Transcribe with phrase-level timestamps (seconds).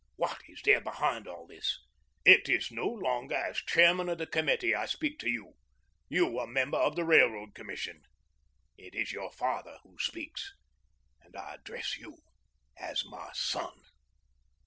[0.15, 1.77] What is there behind all this?
[2.25, 5.53] It is no longer as Chairman of the Committee I speak to you,
[6.09, 8.01] you a member of the Railroad Commission.
[8.79, 10.53] It is your father who speaks,
[11.21, 12.17] and I address you
[12.79, 13.73] as my son.